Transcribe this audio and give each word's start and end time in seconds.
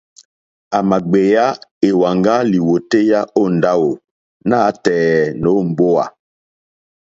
À 0.77 0.79
mà 0.89 0.97
gbèyá 1.09 1.45
èwàŋgá 1.87 2.35
lìwòtéyá 2.51 3.19
ó 3.41 3.43
ndáwò 3.55 3.89
nǎtɛ̀ɛ̀ 4.49 5.29
nǒ 5.41 5.51
mbówà. 5.69 6.05